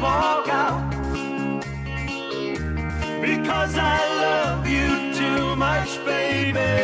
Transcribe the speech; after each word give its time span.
walk 0.00 0.48
out 0.48 0.90
because 3.20 3.76
I 3.76 3.98
love 4.24 4.66
you 4.66 5.14
too 5.14 5.56
much, 5.56 6.04
baby. 6.04 6.83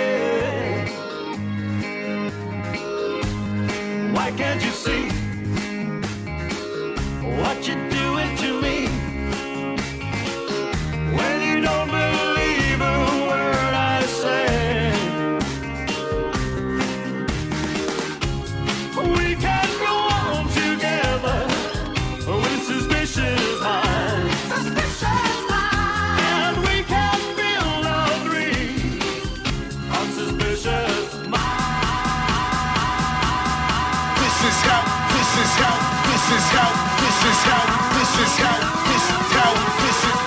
This 37.31 37.39
is 37.39 37.45
how, 37.47 37.63
this 37.95 38.17
is 38.19 38.35
how, 38.39 39.55
this 39.79 39.99
is, 40.03 40.19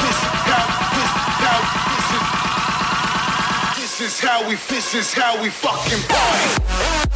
this 0.00 0.20
is 0.24 0.40
how, 0.48 0.64
this 0.96 1.12
is 1.12 1.36
how, 1.44 1.60
this 1.92 2.08
is, 2.16 2.24
this 3.76 3.94
is 4.00 4.20
how 4.20 4.38
we, 4.48 4.54
this 4.70 4.94
is 4.94 5.12
how 5.12 5.42
we 5.42 5.50
fucking 5.50 6.02
party. 6.08 7.15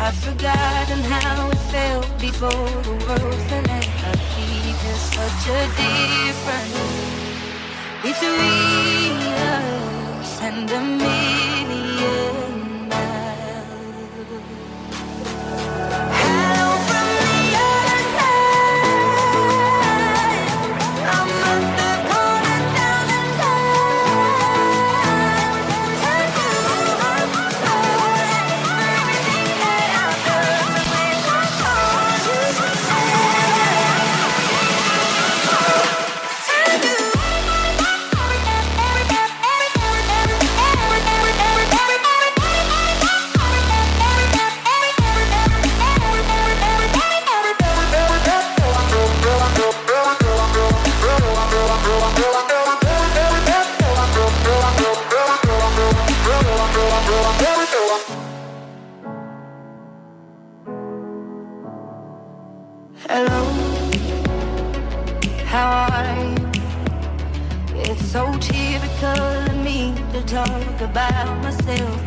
I've 0.00 0.14
forgotten 0.14 1.00
how 1.00 1.50
it 1.50 1.58
felt 1.74 2.20
before 2.20 2.70
the 2.86 2.94
world 3.04 3.52
at 3.52 3.68
our 4.06 4.16
feet. 4.32 4.76
There's 4.82 5.06
such 5.18 5.44
a 5.50 5.62
difference 5.82 6.78
between 8.02 9.12
us 9.50 10.40
and 10.40 10.70
a 10.70 10.80
million 10.80 11.57
about 70.80 71.42
myself. 71.42 71.97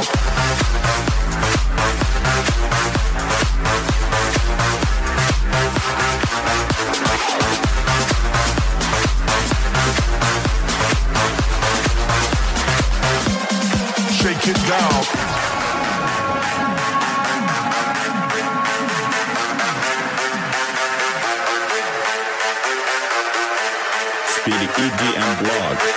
Shake 0.00 0.08
it 14.48 14.56
down, 14.68 15.02
speedy 24.28 24.66
EDM 24.66 25.42
blog. 25.42 25.89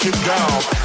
It 0.00 0.14
down. 0.24 0.78